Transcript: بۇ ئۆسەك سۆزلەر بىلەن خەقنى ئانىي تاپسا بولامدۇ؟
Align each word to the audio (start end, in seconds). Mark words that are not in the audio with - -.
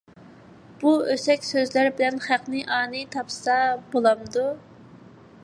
بۇ 0.83 0.93
ئۆسەك 1.15 1.45
سۆزلەر 1.49 1.91
بىلەن 1.99 2.17
خەقنى 2.29 2.65
ئانىي 2.77 3.07
تاپسا 3.17 3.61
بولامدۇ؟ 3.95 4.49